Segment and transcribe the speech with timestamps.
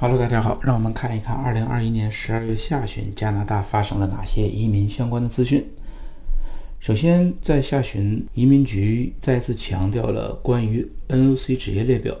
[0.00, 5.68] Hello，大家好，让我们看一看2021年12月下旬加拿大发生了哪些移民相关的资讯。
[6.78, 12.16] 首先，在下旬，移民局再次强调了关于 NOC 职业列表。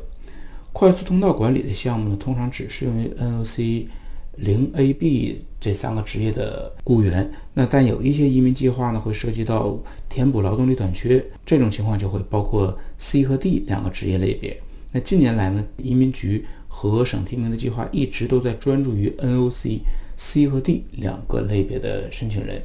[0.72, 3.86] 快速通道管理的项目呢，通常只适用于 NOC
[4.34, 7.30] 零 A、B 这三个职业的雇员。
[7.54, 14.60] 那但有一些移民计划呢，会涉及到填补劳动力短缺，这种情况就会包括 C 和 D 两个职业类别。
[14.90, 16.44] 那近年来呢，移民局
[16.80, 19.80] 和省提名的计划一直都在专注于 NOC
[20.16, 22.62] C 和 D 两个类别的申请人。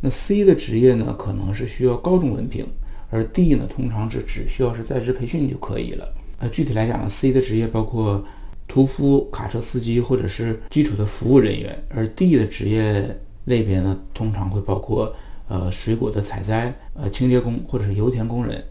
[0.00, 2.64] 那 C 的职业呢，可能是需要高中文凭，
[3.10, 6.14] 而 D 呢，通常是只需要是在职培训就可以了。
[6.38, 8.24] 呃，具体来讲呢，C 的职业包括
[8.68, 15.12] 屠夫、卡车司机或者是基础的服务人员，而 D 的职业类别呢，通常会包括
[15.48, 18.62] 呃水果的采摘、呃清洁工或者是油田工人。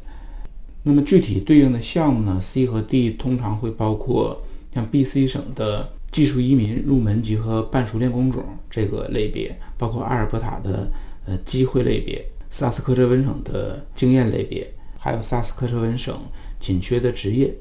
[0.83, 4.41] 那么具体对应的项目呢，C 和 D 通常会包括
[4.73, 10.89] 像 BC 省的技术移民入门级和半熟练工种这个类别，包括阿尔伯塔的。
[11.25, 16.19] 呃，机会类别，萨斯科彻温省的经验类别，还有萨斯科彻温省
[16.59, 17.53] 紧缺的职业。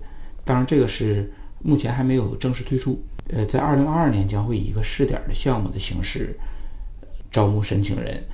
[0.42, 1.30] 当然，这个是
[1.62, 2.98] 目前还没有正式推出。
[3.28, 6.34] 呃，在二零二二年将会以一个试点的项目的形式
[7.30, 8.24] 招募申请人，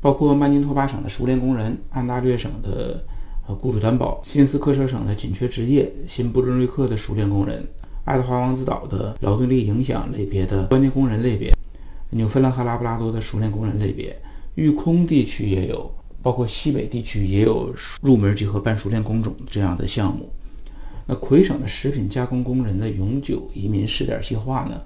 [0.00, 3.04] 包括曼尼托巴省的熟练工人、安大略省的
[3.46, 7.66] 呃雇主担保、新斯科舍省的紧缺职业、新布伦瑞克的熟练工人、
[8.04, 11.52] 爱德华王子岛的劳动力影响类别的关键工人类别、
[12.10, 14.16] 纽芬兰和拉布拉多的熟练工人类别。
[14.54, 15.90] 育空地区也有，
[16.22, 20.30] 包括西北地区也有入门级和半熟练工种这样的项目。
[21.06, 24.80] 那魁省的食品加工工人的永久移民试点计划呢，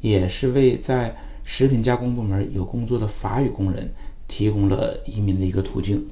[0.00, 3.88] 也是为在食品加工部门有工作的法语工人
[4.26, 6.04] 提供了移民的一个途径。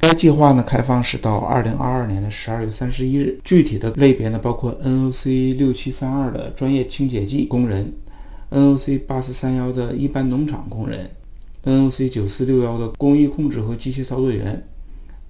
[0.00, 3.38] 该计划呢，开放是到二零二二年的十二月三十一日。
[3.44, 7.92] 具体的类别呢，包括 NOC 六七三二的专业清洁剂工人
[8.50, 11.10] ，NOC 八四三幺的一般农场工人。
[11.64, 14.66] NOC 九四六幺的工艺控制和机械操作员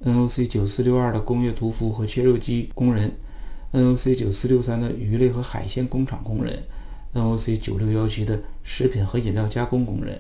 [0.05, 3.11] ，NOC 九四六二的工业屠夫和切肉机工人
[3.72, 6.56] ，NOC 九四六三的鱼类和海鲜工厂工人
[7.15, 10.16] ，NOC 九六幺七的食品和饮料加工工人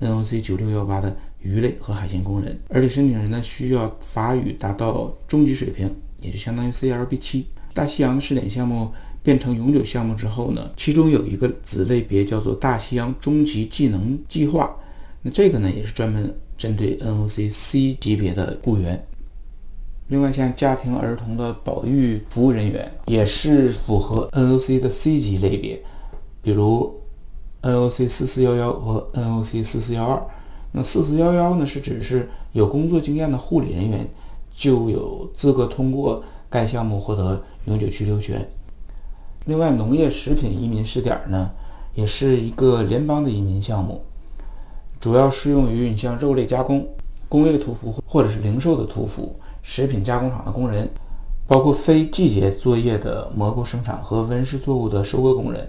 [0.00, 2.58] ，NOC 九六幺八的鱼类和海鲜工人。
[2.68, 5.88] 而且申请人呢需要法语达到中级水平，
[6.20, 7.46] 也就相当于 CLB 七。
[7.72, 8.90] 大西洋试点项目
[9.22, 14.74] 变成永久项目之后呢，其中有一个子类别叫做大西洋中级技能计划。
[15.22, 19.06] 那这个呢，也是专门针对 NOC C 级别的雇员。
[20.08, 25.80] 另外，像家庭儿童的保育服务人员，也是符合 NOC 的 C 级类别，
[26.42, 26.99] 比如
[27.62, 30.22] NOC 四四幺幺和 NOC 四四幺二。
[30.72, 34.06] 那四四幺幺呢，是指是有工作经验的护理人员
[34.54, 38.48] 就有资格通过该项目获得永久居留权。
[39.46, 41.50] 另外，农业食品移民试点呢，
[41.94, 44.02] 也是一个联邦的移民项目。
[45.00, 46.86] 主要适用于你像肉类加工、
[47.28, 50.88] 工业屠夫或者是零售的屠夫、食品加工厂的工人，
[51.48, 55.68] 包括非季节作业的蘑菇生产和温室作物的收割工人，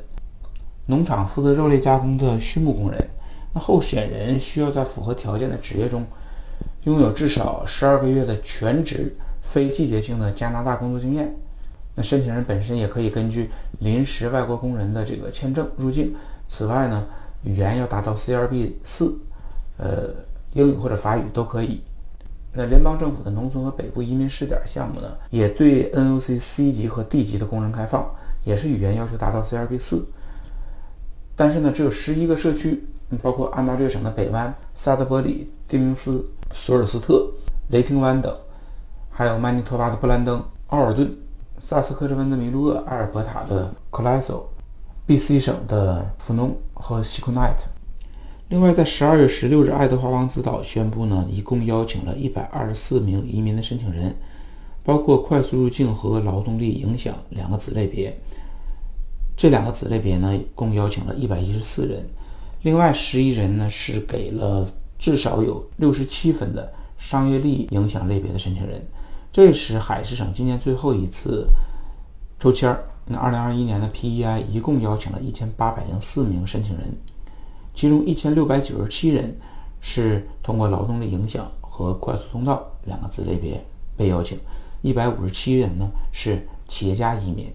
[0.86, 3.10] 农场负责肉类加工的畜牧工人。
[3.54, 6.06] 那候选人需要在符合条件的职业中
[6.84, 11.36] 拥有至少十二个月的全职非季节性的加拿大工作经验。
[11.96, 13.50] 那申请人本身也可以根据
[13.80, 16.14] 临时外国工人的这个签证入境。
[16.48, 17.06] 此外呢？
[17.44, 19.18] 语言要达到 CLB 四，
[19.78, 20.14] 呃，
[20.54, 21.82] 英语或者法语都可以。
[22.54, 28.08] 那联邦政府的农村和北部移民试点项目呢，也对 NOC C 级和 D 级的工人开放，
[28.44, 30.08] 也是语言要求达到 CLB 四。
[31.42, 32.84] 但是呢，只有十一个社区，
[33.20, 37.32] 包括安大略省的北湾、萨德伯里、丁明斯、索尔斯特、
[37.70, 38.32] 雷霆湾等，
[39.10, 41.12] 还有曼尼托巴的布兰登、奥尔顿、
[41.60, 44.48] 萨斯科彻温的米卢厄、阿尔伯塔的克莱索。
[45.08, 47.64] B.C 省的弗农和西库奈特。
[48.50, 54.16] 另外，在十二月十六日，爱德华王子岛宣布呢，一共邀请了一百二十四名移民的申请人，
[54.84, 58.16] 包括快速入境和劳动力影响两个子类别。
[59.42, 62.08] 这两个子类别呢，共邀请了一百一十四人。
[62.62, 64.64] 另外十一人呢，是给了
[65.00, 68.80] 至少有六十七分的商业利益影响类别的申请人。
[69.32, 71.48] 这是海事省今年最后一次
[72.40, 72.84] 抽签儿。
[73.08, 76.96] 那二零二一年的 PEI 一共邀请了一千八百零四名申请人，
[77.74, 79.36] 其中一千六百九十七人
[79.80, 83.60] 是通过劳动力影响和快速通道两个子类别
[83.98, 84.38] 被邀请，
[84.84, 87.52] 一百五十七人呢是企业家移民。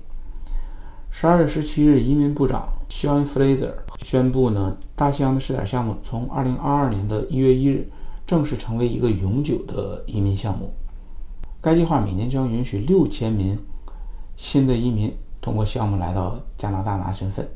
[1.18, 3.72] 十二月十七日，移民部长 Sean Fraser
[4.04, 7.90] 宣布呢，大西洋的试点项目从二零二二年的一月一日
[8.26, 10.74] 正式成为一个永久的移民项目。
[11.62, 13.58] 该计划每年将允许六千名
[14.36, 15.10] 新的移民。
[15.40, 17.48] 通过项目来到加拿大拿身份。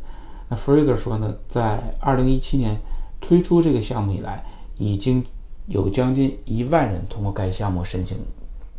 [0.48, 2.78] 那 Fraser 说呢，在2017年
[3.20, 4.42] 推出这个项目以来，
[4.78, 5.22] 已经
[5.66, 8.16] 有将近一万人通过该项目申请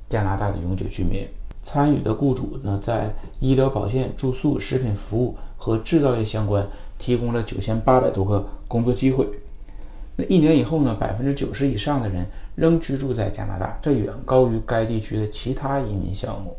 [0.09, 1.27] 加拿大的永久居民。
[1.63, 6.67] 参与的雇主呢，在医疗保健、住宿、食品服务和制造业相关
[6.97, 9.27] 提供了九千八百多个工作机会。
[10.15, 12.25] 那一年以后呢，百分之九十以上的人
[12.55, 16.57] 仍居住在加拿大，这远高于该地区的其他移民项目。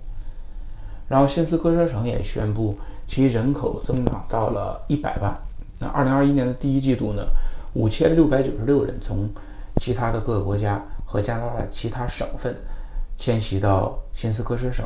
[1.09, 5.37] 然后，新斯科舍省也宣布其人口增长到了一百万。
[5.79, 7.23] 那二零二一年的第一季度呢，
[7.75, 9.29] 五千六百九十六人从
[9.77, 12.57] 其他的各个国家和加拿大其他省份。
[13.23, 14.85] 迁徙到新斯科舍省，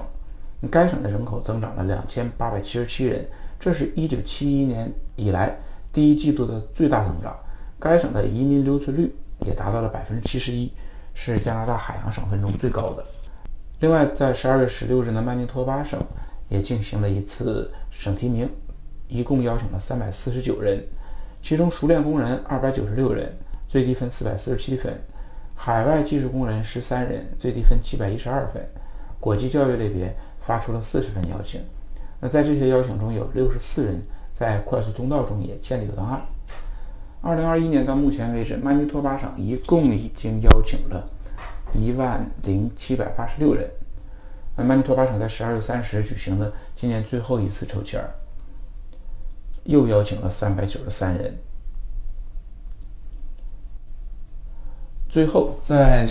[0.70, 3.26] 该省的人口增长了两千八百七十七人，
[3.58, 5.58] 这是一九七一年以来
[5.90, 7.34] 第一季度的最大增长。
[7.80, 9.10] 该省的移民留存率
[9.46, 10.70] 也达到了百分之七十一，
[11.14, 13.02] 是加拿大海洋省份中最高的。
[13.80, 15.98] 另外，在十二月十六日呢，曼尼托巴省
[16.50, 18.46] 也进行了一次省提名，
[19.08, 20.84] 一共邀请了三百四十九人，
[21.40, 23.34] 其中熟练工人二百九十六人，
[23.66, 24.92] 最低分四百四十七分。
[25.56, 28.62] 海外技术工人十三人，最低分七百一十二分；
[29.18, 31.60] 国际教育类别发出了四十份邀请。
[32.20, 34.00] 那在这些邀请中有六十四人
[34.32, 36.22] 在快速通道中也建立了档案。
[37.20, 41.08] 二零二一年到目前为止，曼尼托巴省一共已经邀请了
[41.74, 43.68] 一万零七百八十六人。
[44.56, 48.00] 那曼尼托巴省在十二月三十日举行的今年最后一次抽签，
[49.64, 51.36] 又邀请了三百九十三人。
[55.16, 56.06] 最后，在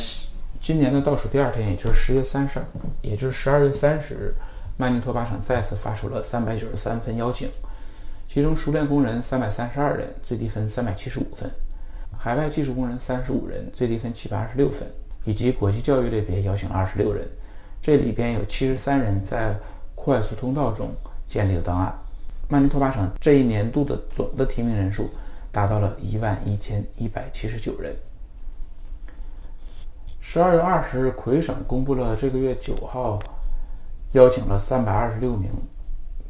[0.60, 2.60] 今年的倒数第二天，也就是十月三十，
[3.04, 4.34] 也就是十二月三十日，
[4.78, 7.48] 曼尼托巴省再次发出了三百九十三份邀请，
[8.28, 11.48] 其中熟练工人三百三十二人，最低分三百七十五分；
[12.18, 14.88] 海外技术工人三十五人，最低分七百二十六分；
[15.24, 17.28] 以及国际教育类别邀请二十六人，
[17.84, 19.56] 这里边有七十三人在
[19.94, 20.90] 快速通道中
[21.30, 21.94] 建立了档案。
[22.50, 25.08] 曼尼托巴省这一年度的总的提名人数
[25.52, 27.96] 达到了一万一千一百七十九人。
[30.28, 33.20] 十二月二十日，魁省公布了这个月九号
[34.14, 35.52] 邀请了三百二十六名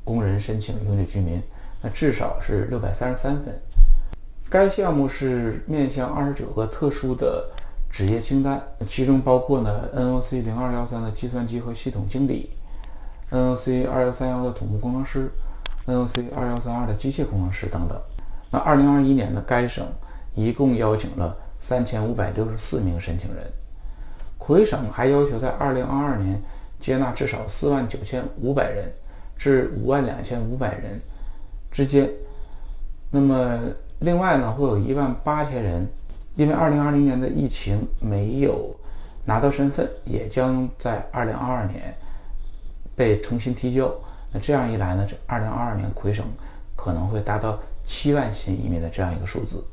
[0.04, 1.42] 工人申请永久居民，
[1.82, 3.58] 那至少是六百三十三分。
[4.50, 7.50] 该项目是面向二十九个特殊的
[7.90, 12.52] 职业清单，其中包括呢 NOC 零二幺三的计算机和系统经理
[13.32, 15.32] ，NOC 二幺三幺的土木工程师
[15.88, 17.98] ，NOC 二幺三二的机械工程师等等。
[18.52, 19.88] 那二零二一年呢，该省
[20.36, 23.42] 一共邀请了三千五百六十四名申请人。
[24.46, 26.40] 魁省还要求在2022年
[26.80, 28.94] 接纳至少4万9500人
[29.36, 31.02] 至5万2500人
[31.72, 32.08] 之间。
[33.10, 33.60] 那么，
[34.02, 35.88] 另外呢，会有一万八千人
[36.36, 38.70] 因为2020年的疫情没有
[39.26, 41.96] 拿到身份，也将在2022年
[42.96, 43.92] 被重新提交。
[44.32, 46.24] 那这样一来呢，这2022年魁省
[46.76, 47.58] 可能会达到
[47.88, 49.66] 7万新移民的这样一个数字。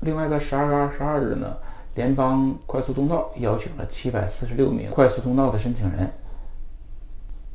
[0.00, 1.56] 另外，在12月22日呢。
[1.98, 6.08] 联邦快速通道邀请了七百四十六名快速通道的申请人，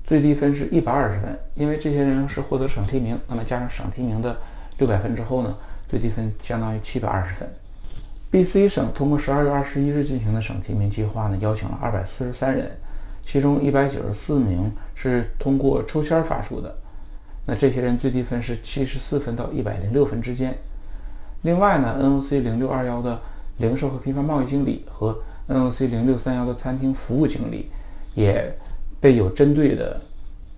[0.03, 1.39] 最低分是一百二十分。
[1.55, 4.35] 因为这些人是获得省提名，那么加上省提名的
[4.79, 5.55] 六百分之后呢，
[5.87, 7.49] 最低分相当于七百二十分。
[8.31, 12.69] B.C 省通过十二月二十一日进行的省提名计划呢，邀请了二百四十三人，
[13.25, 16.75] 其中一百九十四名是通过抽签发出的，
[17.45, 20.53] 那这些人最低分是七十四分到一百零六分之间。
[21.43, 23.21] 另外呢，N.O.C 零六二幺的。
[23.57, 25.17] 零售和批发贸易经理和
[25.47, 27.69] NOC 零六三幺的餐厅服务经理
[28.15, 28.51] 也
[28.99, 29.99] 被有针对的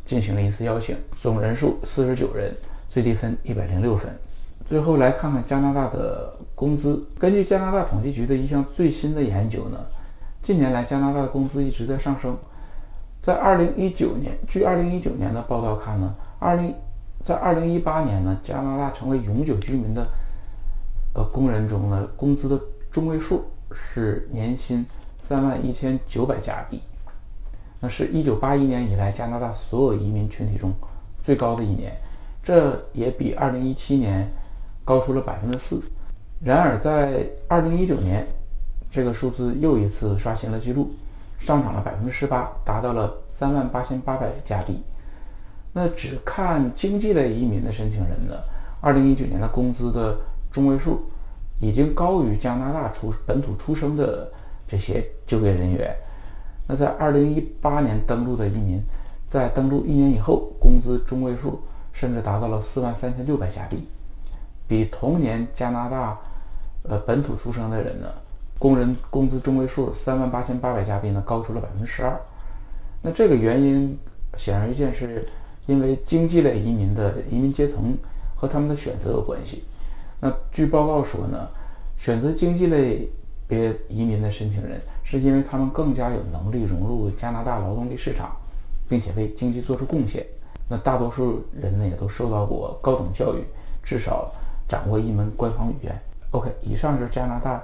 [0.05, 2.53] 进行了一次邀请，总人数四十九人，
[2.89, 4.09] 最低分一百零六分。
[4.65, 7.03] 最后来看看加拿大的工资。
[7.19, 9.79] 根据加拿大统计局的一项最新的研究呢，
[10.41, 12.37] 近年来加拿大的工资一直在上升。
[13.21, 16.73] 在二零一九年，据二零一九年的报道看呢，二零
[17.23, 20.07] 在二零一八年呢，加拿大成为永久居民的
[21.13, 22.57] 呃工人中呢，工资的。
[22.95, 24.85] 中位数是年薪
[25.19, 26.81] 三万一千九百加币，
[27.81, 30.73] 那是一九八一年以来加拿大所有移民群体中
[31.21, 31.91] 最高的一年，
[32.41, 34.31] 这也比二零一七年
[34.85, 35.83] 高出了百分之四。
[36.41, 38.25] 然而，在二零一九年，
[38.89, 40.89] 这个数字又一次刷新了记录，
[41.37, 44.81] 上涨了百分之十八，达到了三万八千八百加币。
[45.73, 48.37] 那只看经济类移民的申请人呢，
[48.79, 50.17] 二零一九年的工资的
[50.49, 51.03] 中位数。
[51.59, 54.31] 已经高于加拿大出本土出生的
[54.67, 55.95] 这些就业人员。
[56.67, 58.81] 那在二零一八年登陆的移民，
[59.27, 61.61] 在登陆一年以后，工资中位数
[61.93, 63.87] 甚至达到了四万三千六百加币，
[64.67, 66.19] 比同年加拿大
[66.83, 68.07] 呃本土出生的人呢，
[68.57, 72.19] 工人工资中位数三万八千八百加币呢高出了百分之十二。
[73.01, 73.97] 那这个原因
[74.35, 75.23] 显而易见是
[75.67, 77.95] 因为经济类移民的移民阶层
[78.35, 79.63] 和他们的选择有关系。
[80.19, 81.47] 那据报告说呢，
[81.97, 83.09] 选择经济类
[83.47, 88.35] 别移民的申请人，是因为他们更加有能力融入加拿大劳动力市场，
[88.89, 90.25] 并且为经济做出贡献。
[90.67, 93.43] 那大多数人呢，也都受到过高等教育，
[93.83, 94.31] 至少
[94.67, 95.95] 掌握一门官方语言。
[96.31, 97.63] OK，以上是加拿大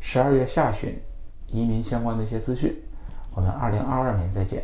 [0.00, 0.98] 十二月下旬
[1.46, 2.74] 移民相关的一些资讯。
[3.34, 4.62] 我们二零二二年再见。